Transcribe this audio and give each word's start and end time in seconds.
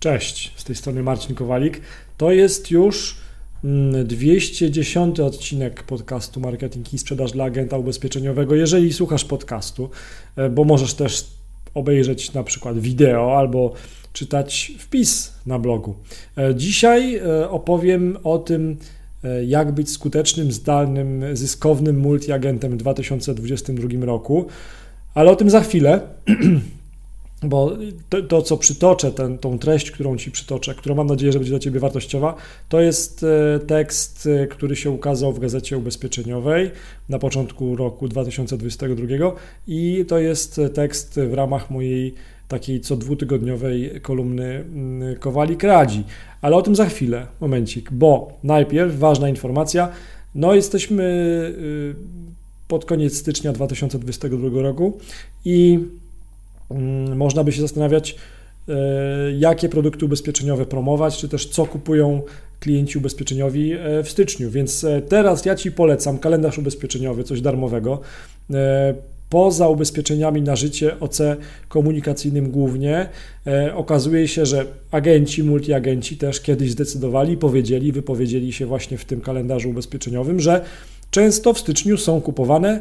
Cześć, 0.00 0.52
z 0.56 0.64
tej 0.64 0.76
strony 0.76 1.02
Marcin 1.02 1.34
Kowalik. 1.34 1.80
To 2.16 2.32
jest 2.32 2.70
już 2.70 3.16
210 4.04 5.20
mm, 5.20 5.28
odcinek 5.28 5.82
podcastu 5.82 6.40
Marketing 6.40 6.94
i 6.94 6.98
Sprzedaż 6.98 7.32
dla 7.32 7.44
Agenta 7.44 7.78
Ubezpieczeniowego. 7.78 8.54
Jeżeli 8.54 8.92
słuchasz 8.92 9.24
podcastu, 9.24 9.90
e, 10.36 10.50
bo 10.50 10.64
możesz 10.64 10.94
też 10.94 11.26
obejrzeć 11.74 12.32
na 12.32 12.42
przykład 12.42 12.78
wideo 12.78 13.38
albo 13.38 13.72
czytać 14.12 14.72
wpis 14.78 15.32
na 15.46 15.58
blogu. 15.58 15.94
E, 16.36 16.54
dzisiaj 16.54 17.16
e, 17.16 17.50
opowiem 17.50 18.18
o 18.24 18.38
tym, 18.38 18.76
jak 19.46 19.72
być 19.72 19.90
skutecznym, 19.90 20.52
zdalnym, 20.52 21.24
zyskownym 21.36 21.98
multiagentem 21.98 22.72
w 22.72 22.76
2022 22.76 24.06
roku, 24.06 24.46
ale 25.14 25.30
o 25.30 25.36
tym 25.36 25.50
za 25.50 25.60
chwilę. 25.60 26.00
bo 27.42 27.76
to, 28.08 28.22
to, 28.22 28.42
co 28.42 28.56
przytoczę, 28.56 29.12
ten, 29.12 29.38
tą 29.38 29.58
treść, 29.58 29.90
którą 29.90 30.16
Ci 30.16 30.30
przytoczę, 30.30 30.74
którą 30.74 30.94
mam 30.94 31.06
nadzieję, 31.06 31.32
że 31.32 31.38
będzie 31.38 31.50
dla 31.50 31.58
Ciebie 31.58 31.80
wartościowa, 31.80 32.34
to 32.68 32.80
jest 32.80 33.24
e, 33.24 33.58
tekst, 33.58 34.28
e, 34.42 34.46
który 34.46 34.76
się 34.76 34.90
ukazał 34.90 35.32
w 35.32 35.38
Gazecie 35.38 35.78
Ubezpieczeniowej 35.78 36.70
na 37.08 37.18
początku 37.18 37.76
roku 37.76 38.08
2022 38.08 39.32
i 39.66 40.04
to 40.08 40.18
jest 40.18 40.60
tekst 40.74 41.20
w 41.30 41.34
ramach 41.34 41.70
mojej 41.70 42.14
takiej 42.48 42.80
co 42.80 42.96
dwutygodniowej 42.96 44.00
kolumny 44.02 44.44
mm, 44.44 45.16
Kowalik 45.16 45.62
Radzi. 45.62 46.04
Ale 46.42 46.56
o 46.56 46.62
tym 46.62 46.76
za 46.76 46.86
chwilę, 46.86 47.26
momencik, 47.40 47.92
bo 47.92 48.32
najpierw 48.44 48.98
ważna 48.98 49.28
informacja, 49.28 49.88
no 50.34 50.54
jesteśmy 50.54 51.04
y, 51.58 51.94
pod 52.68 52.84
koniec 52.84 53.16
stycznia 53.16 53.52
2022 53.52 54.62
roku 54.62 54.98
i 55.44 55.78
można 57.14 57.44
by 57.44 57.52
się 57.52 57.60
zastanawiać, 57.60 58.16
e, 58.68 58.74
jakie 59.38 59.68
produkty 59.68 60.04
ubezpieczeniowe 60.04 60.66
promować, 60.66 61.18
czy 61.18 61.28
też 61.28 61.46
co 61.46 61.66
kupują 61.66 62.22
klienci 62.60 62.98
ubezpieczeniowi 62.98 63.72
e, 63.72 64.02
w 64.02 64.10
styczniu. 64.10 64.50
Więc 64.50 64.84
e, 64.84 65.02
teraz 65.02 65.44
ja 65.44 65.54
Ci 65.54 65.72
polecam 65.72 66.18
kalendarz 66.18 66.58
ubezpieczeniowy, 66.58 67.24
coś 67.24 67.40
darmowego. 67.40 68.00
Poza 69.30 69.68
ubezpieczeniami 69.68 70.42
na 70.42 70.56
życie 70.56 71.00
OC 71.00 71.18
komunikacyjnym 71.68 72.50
głównie 72.50 73.08
okazuje 73.74 74.28
się, 74.28 74.46
że 74.46 74.64
agenci, 74.90 75.42
multiagenci 75.44 76.16
też 76.16 76.40
kiedyś 76.40 76.70
zdecydowali, 76.70 77.36
powiedzieli, 77.36 77.92
wypowiedzieli 77.92 78.52
się 78.52 78.66
właśnie 78.66 78.98
w 78.98 79.04
tym 79.04 79.20
kalendarzu 79.20 79.70
ubezpieczeniowym, 79.70 80.40
że 80.40 80.64
często 81.10 81.52
w 81.52 81.58
styczniu 81.58 81.96
są 81.96 82.20
kupowane 82.20 82.80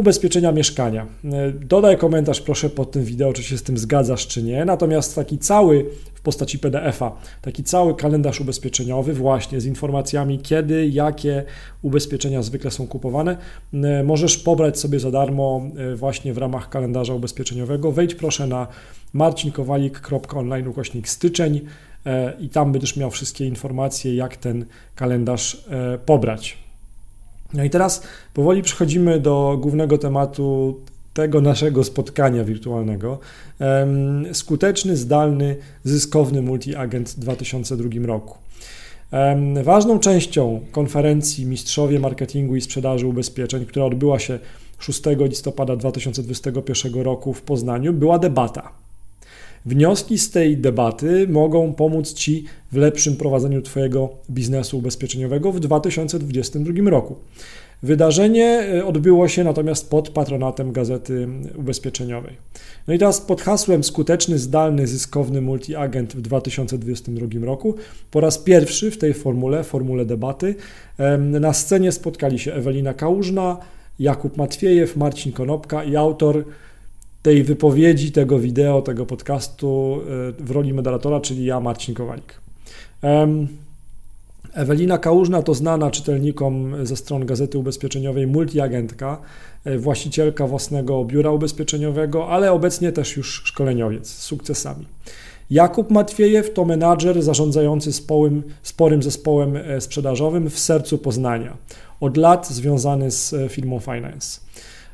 ubezpieczenia 0.00 0.52
mieszkania. 0.52 1.06
E, 1.24 1.50
dodaj 1.50 1.98
komentarz 1.98 2.40
proszę 2.40 2.70
pod 2.70 2.90
tym 2.90 3.04
wideo, 3.04 3.32
czy 3.32 3.42
się 3.42 3.58
z 3.58 3.62
tym 3.62 3.78
zgadzasz, 3.78 4.26
czy 4.26 4.42
nie. 4.42 4.64
Natomiast 4.64 5.14
taki 5.14 5.38
cały 5.38 5.86
w 6.14 6.20
postaci 6.20 6.58
PDF-a, 6.58 7.12
taki 7.42 7.64
cały 7.64 7.96
kalendarz 7.96 8.40
ubezpieczeniowy, 8.40 9.14
właśnie 9.14 9.60
z 9.60 9.66
informacjami, 9.66 10.38
kiedy, 10.38 10.88
jakie 10.88 11.44
ubezpieczenia 11.82 12.42
zwykle 12.42 12.70
są 12.70 12.86
kupowane, 12.86 13.36
e, 13.74 14.04
możesz 14.04 14.38
pobrać 14.38 14.78
sobie 14.78 15.00
za 15.00 15.10
darmo 15.10 15.62
e, 15.76 15.96
właśnie 15.96 16.34
w 16.34 16.38
ramach 16.38 16.68
kalendarza 16.68 17.14
ubezpieczeniowego. 17.14 17.92
Wejdź 17.92 18.14
proszę 18.14 18.46
na 18.46 18.66
marcinkowalik.online 19.12 20.68
ukośnik 20.68 21.08
styczeń 21.08 21.60
i 22.40 22.48
tam 22.48 22.72
będziesz 22.72 22.96
miał 22.96 23.10
wszystkie 23.10 23.46
informacje, 23.46 24.14
jak 24.14 24.36
ten 24.36 24.64
kalendarz 24.94 25.64
pobrać. 26.06 26.69
No 27.54 27.64
i 27.64 27.70
teraz 27.70 28.02
powoli 28.34 28.62
przechodzimy 28.62 29.20
do 29.20 29.58
głównego 29.60 29.98
tematu 29.98 30.80
tego 31.14 31.40
naszego 31.40 31.84
spotkania 31.84 32.44
wirtualnego. 32.44 33.18
Skuteczny, 34.32 34.96
zdalny, 34.96 35.56
zyskowny 35.84 36.42
multi-agent 36.42 37.08
w 37.08 37.18
2002 37.18 38.06
roku. 38.06 38.38
Ważną 39.62 39.98
częścią 39.98 40.60
konferencji 40.72 41.46
Mistrzowie 41.46 42.00
Marketingu 42.00 42.56
i 42.56 42.60
Sprzedaży 42.60 43.06
Ubezpieczeń, 43.06 43.66
która 43.66 43.84
odbyła 43.84 44.18
się 44.18 44.38
6 44.78 45.02
listopada 45.18 45.76
2021 45.76 46.94
roku 47.02 47.32
w 47.32 47.42
Poznaniu, 47.42 47.92
była 47.92 48.18
debata. 48.18 48.72
Wnioski 49.66 50.18
z 50.18 50.30
tej 50.30 50.56
debaty 50.56 51.26
mogą 51.28 51.72
pomóc 51.72 52.14
Ci 52.14 52.44
w 52.72 52.76
lepszym 52.76 53.16
prowadzeniu 53.16 53.62
Twojego 53.62 54.08
biznesu 54.30 54.78
ubezpieczeniowego 54.78 55.52
w 55.52 55.60
2022 55.60 56.90
roku. 56.90 57.16
Wydarzenie 57.82 58.44
e, 58.44 58.86
odbyło 58.86 59.28
się 59.28 59.44
natomiast 59.44 59.90
pod 59.90 60.08
patronatem 60.08 60.72
Gazety 60.72 61.28
Ubezpieczeniowej. 61.56 62.36
No 62.88 62.94
i 62.94 62.98
teraz 62.98 63.20
pod 63.20 63.42
hasłem 63.42 63.84
Skuteczny, 63.84 64.38
zdalny, 64.38 64.86
zyskowny 64.86 65.40
multiagent 65.40 66.16
w 66.16 66.20
2022 66.20 67.46
roku 67.46 67.74
po 68.10 68.20
raz 68.20 68.38
pierwszy 68.38 68.90
w 68.90 68.98
tej 68.98 69.14
formule, 69.14 69.64
formule 69.64 70.04
debaty, 70.04 70.54
na 71.18 71.52
scenie 71.52 71.92
spotkali 71.92 72.38
się 72.38 72.52
Ewelina 72.52 72.94
Kałużna, 72.94 73.56
Jakub 73.98 74.36
Matwiejew, 74.36 74.96
Marcin 74.96 75.32
Konopka 75.32 75.84
i 75.84 75.96
autor 75.96 76.44
tej 77.22 77.42
wypowiedzi, 77.42 78.12
tego 78.12 78.38
wideo, 78.38 78.82
tego 78.82 79.06
podcastu 79.06 80.00
e, 80.38 80.44
w 80.44 80.50
roli 80.50 80.72
moderatora, 80.72 81.20
czyli 81.20 81.44
ja, 81.44 81.60
Marcin 81.60 81.94
Kowalik. 81.94 82.40
Ewelina 84.54 84.98
Kałużna 84.98 85.42
to 85.42 85.54
znana 85.54 85.90
czytelnikom 85.90 86.86
ze 86.86 86.96
stron 86.96 87.26
Gazety 87.26 87.58
Ubezpieczeniowej 87.58 88.26
multiagentka, 88.26 89.20
e, 89.64 89.78
właścicielka 89.78 90.46
własnego 90.46 91.04
biura 91.04 91.30
ubezpieczeniowego, 91.30 92.28
ale 92.28 92.52
obecnie 92.52 92.92
też 92.92 93.16
już 93.16 93.42
szkoleniowiec 93.44 94.08
z 94.08 94.22
sukcesami. 94.22 94.86
Jakub 95.50 95.90
Matwiejew 95.90 96.52
to 96.52 96.64
menadżer 96.64 97.22
zarządzający 97.22 97.92
społym, 97.92 98.42
sporym 98.62 99.02
zespołem 99.02 99.56
e, 99.56 99.80
sprzedażowym 99.80 100.50
w 100.50 100.58
sercu 100.58 100.98
Poznania. 100.98 101.56
Od 102.00 102.16
lat 102.16 102.48
związany 102.48 103.10
z 103.10 103.34
firmą 103.52 103.80
Finance. 103.80 104.40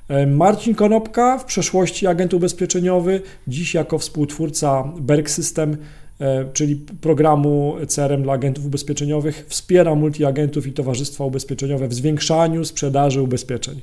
E, 0.09 0.27
Marcin 0.27 0.75
Konopka, 0.75 1.39
w 1.39 1.45
przeszłości 1.45 2.07
agent 2.07 2.35
ubezpieczeniowy, 2.35 3.21
dziś 3.49 3.75
jako 3.75 3.99
współtwórca 3.99 4.85
Berg 5.01 5.31
System, 5.31 5.77
e, 6.21 6.45
czyli 6.53 6.77
programu 7.01 7.77
CRM 7.89 8.23
dla 8.23 8.33
agentów 8.33 8.67
ubezpieczeniowych, 8.67 9.47
wspiera 9.49 9.95
multiagentów 9.95 10.67
i 10.67 10.73
towarzystwa 10.73 11.25
ubezpieczeniowe 11.25 11.89
w 11.89 11.95
zwiększaniu 11.95 12.65
sprzedaży 12.65 13.23
ubezpieczeń. 13.23 13.81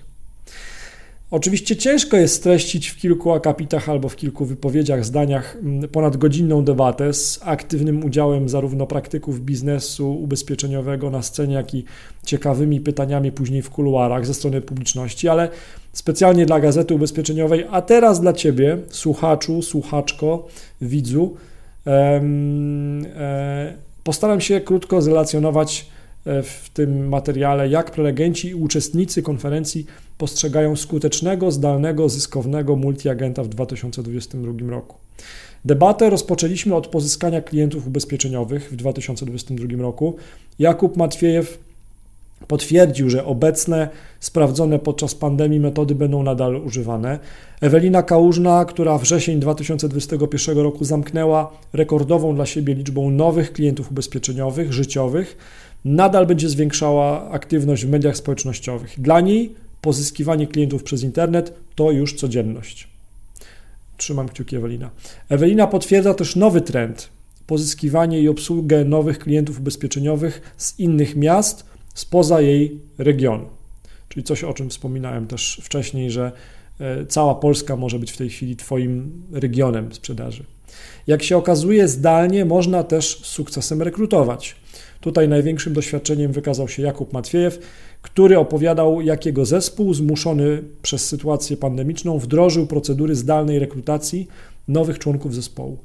Oczywiście 1.33 1.75
ciężko 1.75 2.17
jest 2.17 2.35
streścić 2.35 2.87
w 2.87 2.97
kilku 2.97 3.31
akapitach 3.31 3.89
albo 3.89 4.09
w 4.09 4.15
kilku 4.15 4.45
wypowiedziach, 4.45 5.05
zdaniach 5.05 5.55
mm, 5.55 5.89
ponadgodzinną 5.89 6.63
debatę 6.63 7.13
z 7.13 7.39
aktywnym 7.43 8.05
udziałem 8.05 8.49
zarówno 8.49 8.87
praktyków 8.87 9.41
biznesu 9.41 10.13
ubezpieczeniowego 10.15 11.09
na 11.09 11.21
scenie, 11.21 11.55
jak 11.55 11.73
i 11.73 11.85
ciekawymi 12.25 12.81
pytaniami 12.81 13.31
później 13.31 13.61
w 13.61 13.69
kuluarach 13.69 14.25
ze 14.25 14.33
strony 14.33 14.61
publiczności, 14.61 15.29
ale 15.29 15.49
specjalnie 15.93 16.45
dla 16.45 16.59
Gazety 16.59 16.93
Ubezpieczeniowej, 16.93 17.65
a 17.71 17.81
teraz 17.81 18.21
dla 18.21 18.33
Ciebie, 18.33 18.77
słuchaczu, 18.89 19.61
słuchaczko, 19.61 20.47
widzu, 20.81 21.35
e, 21.87 23.73
postaram 24.03 24.41
się 24.41 24.61
krótko 24.61 25.01
zrelacjonować 25.01 25.85
e, 26.25 26.43
w 26.43 26.69
tym 26.73 27.09
materiale, 27.09 27.69
jak 27.69 27.91
prelegenci 27.91 28.47
i 28.47 28.55
uczestnicy 28.55 29.21
konferencji 29.21 29.85
postrzegają 30.17 30.75
skutecznego, 30.75 31.51
zdalnego, 31.51 32.09
zyskownego 32.09 32.75
multiagenta 32.75 33.43
w 33.43 33.47
2022 33.47 34.69
roku. 34.69 34.97
Debatę 35.65 36.09
rozpoczęliśmy 36.09 36.75
od 36.75 36.87
pozyskania 36.87 37.41
klientów 37.41 37.87
ubezpieczeniowych 37.87 38.71
w 38.71 38.75
2022 38.75 39.81
roku. 39.81 40.15
Jakub 40.59 40.97
Matwiejew 40.97 41.59
potwierdził, 42.47 43.09
że 43.09 43.25
obecne, 43.25 43.89
sprawdzone 44.19 44.79
podczas 44.79 45.15
pandemii 45.15 45.59
metody 45.59 45.95
będą 45.95 46.23
nadal 46.23 46.55
używane. 46.55 47.19
Ewelina 47.61 48.03
Kałużna, 48.03 48.65
która 48.65 48.97
wrzesień 48.97 49.39
2021 49.39 50.57
roku 50.57 50.85
zamknęła 50.85 51.51
rekordową 51.73 52.35
dla 52.35 52.45
siebie 52.45 52.73
liczbą 52.73 53.09
nowych 53.09 53.53
klientów 53.53 53.91
ubezpieczeniowych, 53.91 54.73
życiowych, 54.73 55.37
nadal 55.85 56.25
będzie 56.27 56.49
zwiększała 56.49 57.29
aktywność 57.29 57.85
w 57.85 57.89
mediach 57.89 58.17
społecznościowych. 58.17 59.01
Dla 59.01 59.21
niej 59.21 59.55
pozyskiwanie 59.81 60.47
klientów 60.47 60.83
przez 60.83 61.03
internet 61.03 61.53
to 61.75 61.91
już 61.91 62.13
codzienność. 62.13 62.87
Trzymam 63.97 64.29
kciuki 64.29 64.55
Ewelina. 64.55 64.89
Ewelina 65.29 65.67
potwierdza 65.67 66.13
też 66.13 66.35
nowy 66.35 66.61
trend 66.61 67.09
pozyskiwanie 67.47 68.21
i 68.21 68.29
obsługę 68.29 68.85
nowych 68.85 69.19
klientów 69.19 69.59
ubezpieczeniowych 69.59 70.53
z 70.57 70.79
innych 70.79 71.15
miast 71.15 71.65
spoza 71.93 72.41
jej 72.41 72.79
regionu. 72.97 73.45
Czyli 74.09 74.23
coś, 74.23 74.43
o 74.43 74.53
czym 74.53 74.69
wspominałem 74.69 75.27
też 75.27 75.61
wcześniej, 75.63 76.11
że 76.11 76.31
e, 76.79 77.05
cała 77.05 77.35
Polska 77.35 77.75
może 77.75 77.99
być 77.99 78.11
w 78.11 78.17
tej 78.17 78.29
chwili 78.29 78.55
Twoim 78.55 79.23
regionem 79.31 79.93
sprzedaży. 79.93 80.43
Jak 81.07 81.23
się 81.23 81.37
okazuje, 81.37 81.87
zdalnie 81.87 82.45
można 82.45 82.83
też 82.83 83.19
z 83.19 83.25
sukcesem 83.25 83.81
rekrutować. 83.81 84.55
Tutaj 85.01 85.29
największym 85.29 85.73
doświadczeniem 85.73 86.31
wykazał 86.31 86.67
się 86.67 86.83
Jakub 86.83 87.13
Matwiejew, 87.13 87.59
który 88.01 88.37
opowiadał, 88.37 89.01
jak 89.01 89.25
jego 89.25 89.45
zespół, 89.45 89.93
zmuszony 89.93 90.63
przez 90.81 91.05
sytuację 91.05 91.57
pandemiczną, 91.57 92.19
wdrożył 92.19 92.67
procedury 92.67 93.15
zdalnej 93.15 93.59
rekrutacji 93.59 94.27
nowych 94.67 94.99
członków 94.99 95.35
zespołu. 95.35 95.77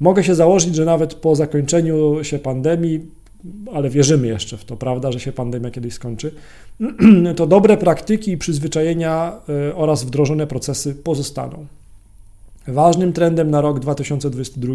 Mogę 0.00 0.24
się 0.24 0.34
założyć, 0.34 0.74
że 0.74 0.84
nawet 0.84 1.14
po 1.14 1.36
zakończeniu 1.36 2.24
się 2.24 2.38
pandemii, 2.38 3.00
ale 3.74 3.90
wierzymy 3.90 4.26
jeszcze 4.26 4.56
w 4.56 4.64
to, 4.64 4.76
prawda, 4.76 5.12
że 5.12 5.20
się 5.20 5.32
pandemia 5.32 5.70
kiedyś 5.70 5.94
skończy, 5.94 6.34
to 7.36 7.46
dobre 7.46 7.76
praktyki 7.76 8.30
i 8.32 8.38
przyzwyczajenia 8.38 9.40
e, 9.48 9.74
oraz 9.74 10.04
wdrożone 10.04 10.46
procesy 10.46 10.94
pozostaną. 10.94 11.66
Ważnym 12.68 13.12
trendem 13.12 13.50
na 13.50 13.60
rok 13.60 13.80
2022, 13.80 14.74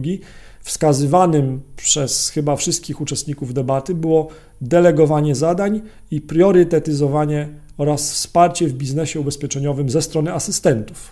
wskazywanym 0.64 1.62
przez 1.76 2.30
chyba 2.30 2.56
wszystkich 2.56 3.02
uczestników 3.02 3.54
debaty, 3.54 3.96
było 3.96 4.28
delegowanie 4.62 5.36
zadań 5.36 5.82
i 6.12 6.22
priorytetyzowanie 6.22 7.50
oraz 7.78 8.12
wsparcie 8.12 8.68
w 8.68 8.74
biznesie 8.74 9.20
ubezpieczeniowym 9.20 9.90
ze 9.90 10.02
strony 10.02 10.34
asystentów. 10.34 11.12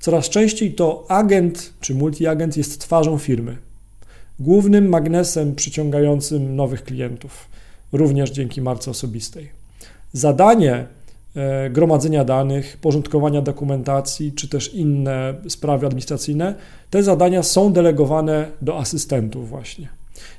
Coraz 0.00 0.28
częściej 0.28 0.74
to 0.74 1.04
agent 1.08 1.72
czy 1.80 1.94
multiagent 1.94 2.56
jest 2.56 2.80
twarzą 2.80 3.18
firmy, 3.18 3.56
głównym 4.40 4.88
magnesem 4.88 5.54
przyciągającym 5.54 6.56
nowych 6.56 6.84
klientów, 6.84 7.48
również 7.92 8.30
dzięki 8.30 8.62
marce 8.62 8.90
osobistej. 8.90 9.48
Zadanie 10.12 10.86
e, 11.36 11.70
gromadzenia 11.70 12.24
danych, 12.24 12.78
porządkowania 12.80 13.42
dokumentacji, 13.42 14.32
czy 14.32 14.48
też 14.48 14.74
inne 14.74 15.34
sprawy 15.48 15.86
administracyjne, 15.86 16.54
te 16.90 17.02
zadania 17.02 17.42
są 17.42 17.72
delegowane 17.72 18.50
do 18.62 18.78
asystentów 18.78 19.48
właśnie. 19.48 19.88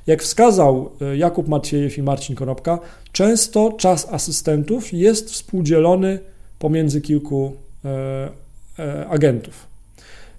Jak 0.06 0.22
wskazał 0.22 0.90
e, 1.00 1.16
Jakub 1.16 1.48
Matwiejew 1.48 1.98
i 1.98 2.02
Marcin 2.02 2.36
Konopka, 2.36 2.78
często 3.12 3.72
czas 3.72 4.08
asystentów 4.12 4.92
jest 4.92 5.30
współdzielony 5.30 6.18
pomiędzy 6.58 7.00
kilku 7.00 7.52
E, 8.80 9.06
agentów. 9.08 9.69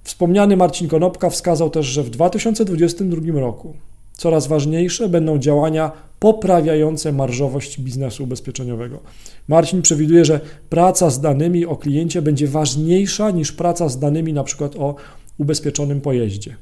Wspomniany 0.04 0.58
Marcin 0.58 0.88
Konopka 0.88 1.30
wskazał 1.30 1.70
też, 1.70 1.86
że 1.86 2.04
w 2.04 2.10
2022 2.10 3.40
roku 3.40 3.74
coraz 4.18 4.48
ważniejsze 4.48 5.10
będą 5.10 5.38
działania 5.38 5.92
poprawiające 6.20 7.12
marżowość 7.12 7.80
biznesu 7.80 8.24
ubezpieczeniowego. 8.24 9.00
Marcin 9.48 9.82
przewiduje, 9.82 10.26
że 10.26 10.40
praca 10.70 11.10
z 11.10 11.22
danymi 11.22 11.66
o 11.66 11.76
kliencie 11.76 12.22
będzie 12.22 12.48
ważniejsza 12.48 13.32
niż 13.32 13.52
praca 13.52 13.90
z 13.90 14.00
danymi 14.00 14.34
przykład 14.44 14.76
o 14.76 14.96
ubezpieczonym 15.38 16.02
pojeździe. 16.02 16.56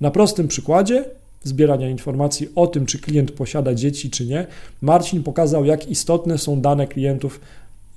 Na 0.00 0.10
prostym 0.10 0.48
przykładzie 0.48 1.04
zbierania 1.42 1.88
informacji 1.88 2.48
o 2.54 2.66
tym, 2.66 2.86
czy 2.86 2.98
klient 2.98 3.30
posiada 3.30 3.74
dzieci, 3.74 4.10
czy 4.10 4.26
nie, 4.26 4.46
Marcin 4.80 5.22
pokazał, 5.22 5.64
jak 5.64 5.88
istotne 5.88 6.38
są 6.38 6.60
dane 6.60 6.86
klientów 6.86 7.40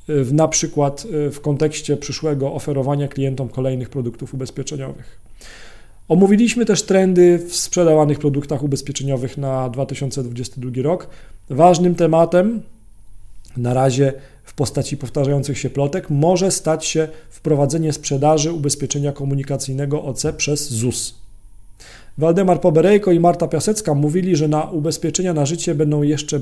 w, 0.08 0.34
na 0.34 0.48
przykład 0.48 1.08
e, 1.28 1.32
w 1.32 1.42
kontekście 1.42 1.98
przyszłego 1.98 2.54
oferowania 2.54 3.08
klientom 3.08 3.50
kolejnych 3.50 3.90
produktów 3.90 4.34
ubezpieczeniowych. 4.34 5.20
Omówiliśmy 6.08 6.66
też 6.66 6.84
trendy 6.84 7.40
w 7.50 7.56
sprzedawanych 7.56 8.20
produktach 8.20 8.64
ubezpieczeniowych 8.64 9.38
na 9.38 9.70
2022 9.70 10.72
rok. 10.82 11.08
Ważnym 11.50 11.96
tematem 11.96 12.62
na 13.58 13.74
razie 13.74 14.14
w 14.44 14.54
postaci 14.54 14.98
powtarzających 14.98 15.58
się 15.58 15.70
plotek 15.70 16.10
może 16.10 16.52
stać 16.52 16.86
się 16.86 17.08
wprowadzenie 17.30 17.94
sprzedaży 17.94 18.52
ubezpieczenia 18.52 19.12
komunikacyjnego 19.12 20.04
OC 20.04 20.26
przez 20.38 20.70
ZUS. 20.74 21.25
Waldemar 22.18 22.62
Poberejko 22.62 23.12
i 23.12 23.20
Marta 23.20 23.48
Piasecka 23.48 23.94
mówili, 23.94 24.36
że 24.36 24.48
na 24.48 24.64
ubezpieczenia 24.64 25.34
na 25.34 25.46
życie 25.46 25.76
będą 25.76 26.04
jeszcze, 26.04 26.40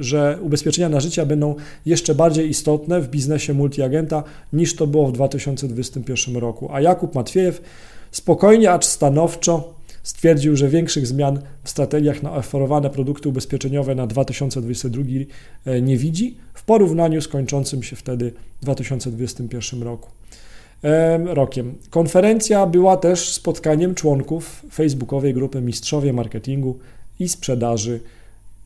że 0.00 0.38
ubezpieczenia 0.42 0.88
na 0.88 1.00
życie 1.00 1.26
będą 1.26 1.54
jeszcze 1.86 2.14
bardziej 2.14 2.48
istotne 2.48 3.00
w 3.00 3.08
biznesie 3.08 3.54
multiagenta 3.54 4.24
niż 4.52 4.76
to 4.76 4.86
było 4.86 5.06
w 5.06 5.12
2021 5.12 6.36
roku. 6.36 6.68
A 6.72 6.80
Jakub 6.80 7.14
Matwiejew 7.14 7.62
spokojnie, 8.10 8.70
acz 8.70 8.84
stanowczo 8.84 9.74
stwierdził, 10.02 10.56
że 10.56 10.68
większych 10.68 11.06
zmian 11.06 11.38
w 11.64 11.70
strategiach 11.70 12.22
na 12.22 12.32
oferowane 12.32 12.90
produkty 12.90 13.28
ubezpieczeniowe 13.28 13.94
na 13.94 14.06
2022 14.06 15.02
e, 15.64 15.82
nie 15.82 15.96
widzi 15.96 16.36
w 16.54 16.64
porównaniu 16.64 17.20
z 17.20 17.28
kończącym 17.28 17.82
się 17.82 17.96
wtedy 17.96 18.32
2021 18.62 19.82
roku 19.82 20.10
rokiem. 21.24 21.74
Konferencja 21.90 22.66
była 22.66 22.96
też 22.96 23.32
spotkaniem 23.32 23.94
członków 23.94 24.62
facebookowej 24.72 25.34
grupy 25.34 25.60
Mistrzowie 25.60 26.12
Marketingu 26.12 26.78
i 27.20 27.28
Sprzedaży 27.28 28.00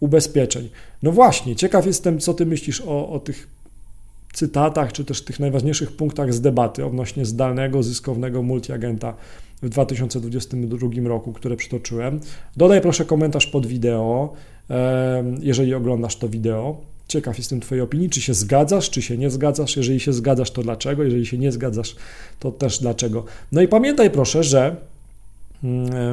Ubezpieczeń. 0.00 0.68
No 1.02 1.12
właśnie, 1.12 1.56
ciekaw 1.56 1.86
jestem, 1.86 2.18
co 2.18 2.34
ty 2.34 2.46
myślisz 2.46 2.80
o, 2.80 3.10
o 3.10 3.20
tych 3.20 3.48
cytatach, 4.32 4.92
czy 4.92 5.04
też 5.04 5.24
tych 5.24 5.40
najważniejszych 5.40 5.96
punktach 5.96 6.34
z 6.34 6.40
debaty 6.40 6.86
odnośnie 6.86 7.24
zdalnego, 7.24 7.82
zyskownego 7.82 8.42
multiagenta 8.42 9.14
w 9.62 9.68
2022 9.68 10.88
roku, 11.04 11.32
które 11.32 11.56
przytoczyłem. 11.56 12.20
Dodaj 12.56 12.80
proszę 12.80 13.04
komentarz 13.04 13.46
pod 13.46 13.66
wideo, 13.66 14.32
jeżeli 15.40 15.74
oglądasz 15.74 16.16
to 16.16 16.28
wideo. 16.28 16.80
Ciekaw 17.08 17.38
jestem 17.38 17.60
Twojej 17.60 17.82
opinii, 17.82 18.10
czy 18.10 18.20
się 18.20 18.34
zgadzasz, 18.34 18.90
czy 18.90 19.02
się 19.02 19.18
nie 19.18 19.30
zgadzasz. 19.30 19.76
Jeżeli 19.76 20.00
się 20.00 20.12
zgadzasz, 20.12 20.50
to 20.50 20.62
dlaczego? 20.62 21.04
Jeżeli 21.04 21.26
się 21.26 21.38
nie 21.38 21.52
zgadzasz, 21.52 21.96
to 22.38 22.52
też 22.52 22.78
dlaczego. 22.78 23.24
No 23.52 23.62
i 23.62 23.68
pamiętaj 23.68 24.10
proszę, 24.10 24.44
że 24.44 24.76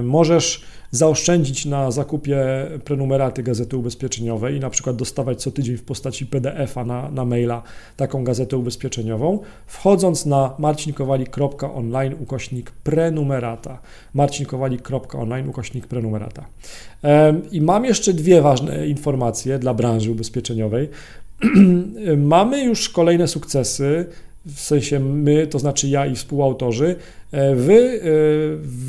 możesz 0.03 0.63
zaoszczędzić 0.91 1.65
na 1.65 1.91
zakupie 1.91 2.37
prenumeraty 2.83 3.43
Gazety 3.43 3.77
Ubezpieczeniowej 3.77 4.55
i 4.55 4.59
na 4.59 4.69
przykład 4.69 4.95
dostawać 4.95 5.41
co 5.41 5.51
tydzień 5.51 5.77
w 5.77 5.83
postaci 5.83 6.25
PDF-a 6.25 6.85
na, 6.85 7.11
na 7.11 7.25
maila 7.25 7.63
taką 7.97 8.23
gazetę 8.23 8.57
ubezpieczeniową, 8.57 9.39
wchodząc 9.67 10.25
na 10.25 10.53
marcinkowalik.online 10.59 12.15
ukośnik 12.19 12.71
prenumerata. 12.71 13.79
marcinkowalik.online 14.13 15.49
ukośnik 15.49 15.87
prenumerata. 15.87 16.45
I 17.51 17.61
mam 17.61 17.85
jeszcze 17.85 18.13
dwie 18.13 18.41
ważne 18.41 18.87
informacje 18.87 19.59
dla 19.59 19.73
branży 19.73 20.11
ubezpieczeniowej. 20.11 20.89
Mamy 22.17 22.63
już 22.63 22.89
kolejne 22.89 23.27
sukcesy 23.27 24.05
w 24.45 24.59
sensie 24.59 24.99
my, 24.99 25.47
to 25.47 25.59
znaczy 25.59 25.87
ja 25.87 26.05
i 26.05 26.15
współautorzy, 26.15 26.95
e, 27.31 27.55
w 27.55 27.69
e, 27.69 28.01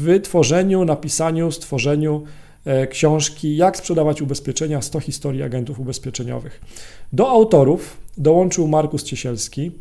wytworzeniu, 0.04 0.84
napisaniu, 0.84 1.52
stworzeniu 1.52 2.22
e, 2.64 2.86
książki 2.86 3.56
Jak 3.56 3.76
sprzedawać 3.76 4.22
ubezpieczenia 4.22 4.82
100 4.82 5.00
historii 5.00 5.42
agentów 5.42 5.80
ubezpieczeniowych. 5.80 6.60
Do 7.12 7.28
autorów 7.28 7.96
dołączył 8.18 8.68
Markus 8.68 9.02
Ciesielski. 9.02 9.72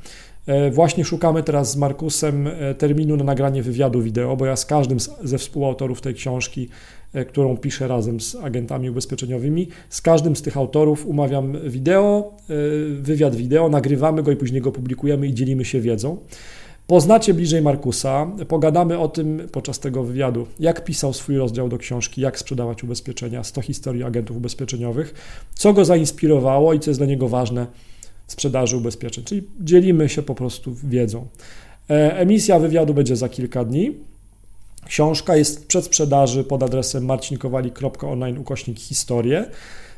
Właśnie 0.72 1.06
szukamy 1.06 1.44
teraz 1.44 1.72
z 1.72 1.76
Markusem 1.76 2.50
terminu 2.78 3.18
na 3.18 3.24
nagranie 3.24 3.64
wywiadu 3.64 4.02
wideo, 4.02 4.36
bo 4.36 4.46
ja 4.46 4.56
z 4.56 4.66
każdym 4.66 4.98
ze 5.24 5.38
współautorów 5.38 6.02
tej 6.02 6.14
książki 6.14 6.70
którą 7.24 7.58
piszę 7.58 7.88
razem 7.88 8.22
z 8.22 8.36
agentami 8.36 8.90
ubezpieczeniowymi. 8.90 9.68
Z 9.90 10.02
każdym 10.02 10.36
z 10.36 10.42
tych 10.42 10.58
autorów 10.58 11.08
umawiam 11.08 11.58
wideo, 11.70 12.34
e, 12.50 12.54
wywiad 13.02 13.36
wideo, 13.36 13.70
nagrywamy 13.70 14.24
go 14.24 14.32
i 14.32 14.36
później 14.36 14.62
go 14.62 14.72
publikujemy 14.72 15.28
i 15.28 15.34
dzielimy 15.34 15.66
się 15.66 15.82
wiedzą. 15.82 16.18
Poznacie 16.88 17.34
bliżej 17.34 17.62
Markusa, 17.62 18.28
pogadamy 18.48 19.00
o 19.00 19.08
tym 19.08 19.48
podczas 19.52 19.80
tego 19.80 20.04
wywiadu, 20.04 20.48
jak 20.60 20.84
pisał 20.84 21.14
swój 21.14 21.38
rozdział 21.38 21.70
do 21.70 21.78
książki, 21.78 22.22
jak 22.22 22.40
sprzedawać 22.40 22.84
ubezpieczenia, 22.84 23.44
100 23.44 23.62
historii 23.62 24.04
agentów 24.04 24.38
ubezpieczeniowych, 24.38 25.14
co 25.56 25.74
go 25.74 25.86
zainspirowało 25.86 26.74
i 26.74 26.80
co 26.80 26.90
jest 26.90 27.00
dla 27.00 27.08
niego 27.08 27.28
ważne 27.30 27.68
w 28.28 28.32
sprzedaży 28.32 28.78
ubezpieczeń. 28.78 29.24
Czyli 29.24 29.44
dzielimy 29.60 30.10
się 30.10 30.22
po 30.22 30.36
prostu 30.36 30.76
wiedzą. 30.84 31.28
E, 31.90 32.18
emisja 32.18 32.60
wywiadu 32.60 32.94
będzie 32.94 33.16
za 33.16 33.30
kilka 33.30 33.66
dni. 33.66 33.92
Książka 34.86 35.36
jest 35.36 35.64
w 35.64 35.68
przedsprzedaży 35.68 36.44
pod 36.44 36.64
adresem 36.64 37.06
marcinkowali.online 37.06 38.38
ukośnik 38.38 38.80
historię. 38.80 39.46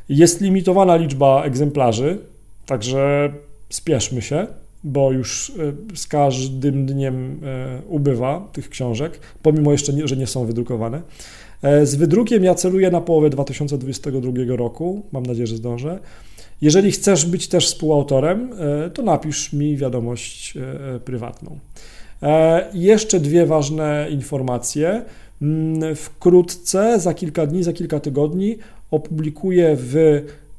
Jest 0.09 0.41
limitowana 0.41 0.95
liczba 0.95 1.43
egzemplarzy, 1.43 2.19
także 2.65 3.33
spieszmy 3.69 4.21
się, 4.21 4.47
bo 4.83 5.11
już 5.11 5.49
e, 5.49 5.97
z 5.97 6.07
każdym 6.07 6.85
dniem 6.85 7.41
e, 7.43 7.81
ubywa 7.87 8.49
tych 8.53 8.69
książek, 8.69 9.19
pomimo 9.41 9.71
jeszcze, 9.71 9.93
nie, 9.93 10.07
że 10.07 10.17
nie 10.17 10.27
są 10.27 10.45
wydrukowane. 10.45 11.01
E, 11.61 11.85
z 11.85 11.95
wydrukiem 11.95 12.43
ja 12.43 12.55
celuję 12.55 12.91
na 12.91 13.01
połowę 13.01 13.29
2022 13.29 14.31
roku. 14.47 15.05
Mam 15.11 15.25
nadzieję, 15.25 15.47
że 15.47 15.57
zdążę. 15.57 15.99
Jeżeli 16.61 16.91
chcesz 16.91 17.25
być 17.25 17.47
też 17.47 17.67
współautorem, 17.67 18.51
to 18.93 19.01
napisz 19.01 19.53
mi 19.53 19.77
wiadomość 19.77 20.53
prywatną. 21.05 21.59
E, 22.23 22.65
jeszcze 22.73 23.19
dwie 23.19 23.45
ważne 23.45 24.07
informacje. 24.11 25.05
Mm, 25.41 25.95
wkrótce, 25.95 26.99
za 26.99 27.13
kilka 27.13 27.45
dni, 27.45 27.63
za 27.63 27.73
kilka 27.73 27.99
tygodni, 27.99 28.57
opublikuję 28.91 29.75
w 29.79 29.95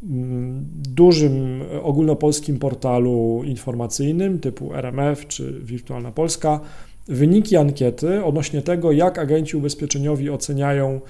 mm, 0.03 0.65
dużym 0.89 1.63
ogólnopolskim 1.83 2.59
portalu 2.59 3.43
informacyjnym 3.45 4.39
typu 4.39 4.75
RMF 4.75 5.27
czy 5.27 5.61
Wirtualna 5.63 6.13
Polska 6.13 6.61
wyniki 7.09 7.57
ankiety 7.57 8.25
odnośnie 8.25 8.63
tego, 8.63 8.93
jak 8.93 9.19
agenci 9.19 9.57
ubezpieczeniowi 9.57 10.31
oceniają 10.31 11.01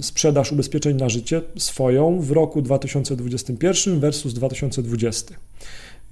sprzedaż 0.00 0.52
ubezpieczeń 0.52 0.96
na 0.96 1.08
życie 1.08 1.42
swoją 1.56 2.20
w 2.20 2.30
roku 2.30 2.62
2021 2.62 4.00
versus 4.00 4.34
2020. 4.34 5.34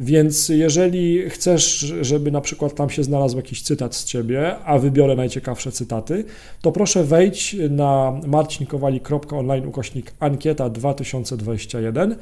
Więc 0.00 0.48
jeżeli 0.48 1.30
chcesz, 1.30 1.78
żeby 2.00 2.30
na 2.30 2.40
przykład 2.40 2.74
tam 2.74 2.90
się 2.90 3.04
znalazł 3.04 3.36
jakiś 3.36 3.62
cytat 3.62 3.94
z 3.94 4.04
ciebie, 4.04 4.56
a 4.64 4.78
wybiorę 4.78 5.16
najciekawsze 5.16 5.72
cytaty, 5.72 6.24
to 6.62 6.72
proszę 6.72 7.04
wejdź 7.04 7.56
na 7.70 8.20
marcinkowali.online 8.26 9.66
ukośnik 9.66 10.12
ankieta 10.20 10.70
2021 10.70 12.16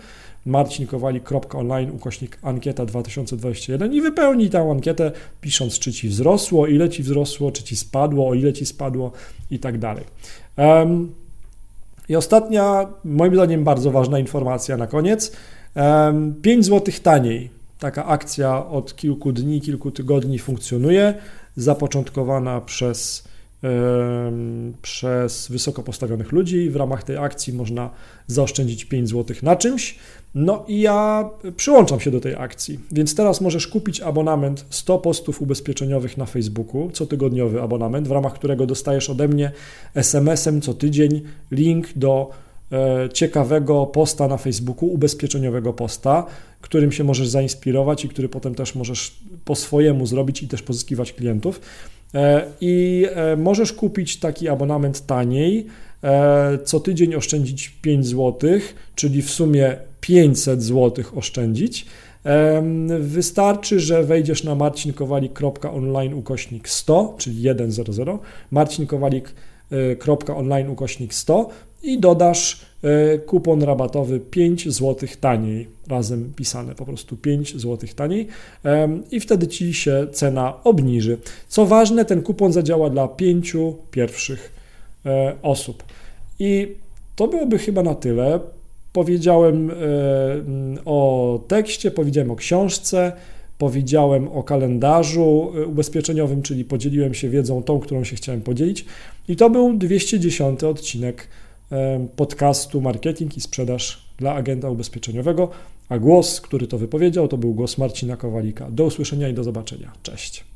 marcinkowali.online 0.47 1.90
ukośnik 1.90 2.38
ankieta 2.42 2.87
2021 2.87 3.92
i 3.92 4.00
wypełnij 4.00 4.50
tę 4.50 4.71
ankietę 4.71 5.12
pisząc, 5.40 5.78
czy 5.78 5.92
ci 5.92 6.09
wzrosło, 6.09 6.66
ile 6.66 6.88
ci 6.88 7.02
wzrosło, 7.02 7.52
czy 7.52 7.62
ci 7.62 7.76
spadło, 7.76 8.28
o 8.28 8.35
ile 8.35 8.52
ci 8.52 8.66
spadło 8.66 9.12
i 9.50 9.59
tak 9.59 9.78
dalej. 9.78 10.04
I 12.09 12.16
ostatnia, 12.16 12.88
moim 13.04 13.35
zdaniem 13.35 13.64
bardzo 13.64 13.90
ważna 13.90 14.18
informacja 14.18 14.76
na 14.76 14.87
koniec. 14.87 15.33
5 16.42 16.64
zł 16.64 16.95
taniej. 17.02 17.55
Taka 17.78 18.06
akcja 18.06 18.66
od 18.66 18.97
kilku 18.97 19.33
dni, 19.33 19.61
kilku 19.61 19.90
tygodni 19.90 20.38
funkcjonuje, 20.38 21.14
zapoczątkowana 21.56 22.61
przez 22.61 23.28
przez 24.83 25.49
wysoko 25.49 25.83
postawionych 25.83 26.33
ludzi. 26.33 26.71
W 26.71 26.76
ramach 26.76 27.02
tej 27.04 27.16
akcji 27.16 27.52
można 27.52 27.90
zaoszczędzić 28.26 28.85
5 28.85 29.09
zł 29.09 29.37
na 29.42 29.56
czymś. 29.56 29.99
No 30.35 30.64
i 30.68 30.80
ja 30.80 31.30
przyłączam 31.56 32.00
się 32.00 32.11
do 32.11 32.21
tej 32.21 32.35
akcji. 32.35 32.80
Więc 32.92 33.14
teraz 33.14 33.40
możesz 33.40 33.66
kupić 33.66 34.00
abonament 34.00 34.64
100 34.71 34.99
postów 34.99 35.42
ubezpieczeniowych 35.42 36.16
na 36.16 36.26
Facebooku, 36.26 36.90
cotygodniowy 36.90 37.62
abonament, 37.62 38.09
w 38.09 38.11
ramach 38.11 38.35
którego 38.35 38.66
dostajesz 38.66 39.11
ode 39.11 39.28
mnie 39.28 39.52
SMS-em 39.95 40.61
co 40.61 40.75
tydzień 40.75 41.23
link 41.50 41.88
do 41.97 42.30
ciekawego 43.12 43.87
posta 43.87 44.28
na 44.28 44.37
Facebooku, 44.37 44.92
ubezpieczeniowego 44.92 45.73
posta, 45.73 46.26
którym 46.61 46.92
się 46.92 47.04
możesz 47.04 47.28
zainspirować 47.28 48.04
i 48.04 48.08
który 48.08 48.28
potem 48.28 48.54
też 48.54 48.75
możesz 48.75 49.16
po 49.44 49.54
swojemu 49.54 50.06
zrobić 50.06 50.42
i 50.42 50.49
też 50.49 50.62
pozyskiwać 50.62 51.12
klientów. 51.12 51.61
E, 52.14 52.46
I 52.61 53.06
e, 53.14 53.37
możesz 53.37 53.73
kupić 53.73 54.16
taki 54.16 54.49
abonament 54.49 55.06
taniej, 55.06 55.66
e, 56.04 56.58
co 56.64 56.80
tydzień 56.80 57.14
oszczędzić 57.14 57.68
5 57.82 58.06
zł, 58.06 58.50
czyli 58.94 59.23
w 59.23 59.30
sumie 59.30 59.76
500 60.00 60.62
zł 60.62 61.04
oszczędzić. 61.16 61.87
Wystarczy, 63.00 63.80
że 63.80 64.04
wejdziesz 64.04 64.44
na 64.44 64.54
marcinkowalik.online 64.54 66.14
ukośnik 66.14 66.68
100, 66.68 67.14
czyli 67.18 67.42
100, 67.70 68.18
marcinkowalik.online 68.50 70.68
ukośnik 70.68 71.14
100 71.14 71.49
i 71.83 71.99
dodasz 71.99 72.61
e, 72.83 73.18
kupon 73.18 73.62
rabatowy 73.62 74.21
5 74.21 74.68
zł 74.68 75.09
taniej, 75.21 75.68
razem 75.88 76.33
pisane 76.37 76.75
po 76.75 76.85
prostu 76.85 77.16
5 77.16 77.56
zł 77.56 77.88
taniej 77.97 78.26
i 79.11 79.21
wtedy 79.21 79.49
ci 79.49 79.75
się 79.75 80.06
cena 80.12 80.64
obniży. 80.64 81.18
Co 81.49 81.66
ważne, 81.66 82.04
ten 82.04 82.23
kupon 82.23 82.52
zadziała 82.52 82.90
dla 82.90 83.09
pięciu 83.09 83.76
pierwszych 83.90 84.52
e, 85.06 85.35
osób. 85.42 85.83
I 86.38 86.75
to 87.16 87.28
byłoby 87.28 87.59
chyba 87.59 87.83
na 87.83 87.95
tyle. 87.95 88.40
Powiedziałem 88.92 89.71
e, 89.71 89.75
o 90.85 91.40
tekście, 91.49 91.90
powiedziałem 91.90 92.30
o 92.30 92.37
książce, 92.37 93.12
powiedziałem 93.59 94.28
o 94.28 94.42
kalendarzu 94.42 95.52
ubezpieczeniowym, 95.66 96.42
czyli 96.42 96.64
podzieliłem 96.64 97.14
się 97.14 97.28
wiedzą 97.28 97.62
tą, 97.62 97.80
którą 97.80 98.04
się 98.04 98.16
chciałem 98.16 98.40
podzielić. 98.40 98.85
I 99.28 99.37
to 99.37 99.50
był 99.50 99.76
210 99.78 100.64
odcinek 100.64 101.28
podcastu 102.16 102.80
Marketing 102.80 103.37
i 103.37 103.40
Sprzedaż 103.40 104.06
dla 104.18 104.35
agenta 104.35 104.70
ubezpieczeniowego, 104.70 105.50
a 105.88 105.99
głos, 105.99 106.40
który 106.40 106.66
to 106.66 106.78
wypowiedział, 106.78 107.28
to 107.28 107.37
był 107.37 107.54
głos 107.54 107.78
Marcina 107.78 108.16
Kowalika. 108.16 108.70
Do 108.70 108.85
usłyszenia 108.85 109.28
i 109.28 109.35
do 109.35 109.44
zobaczenia. 109.44 109.92
Cześć. 110.02 110.55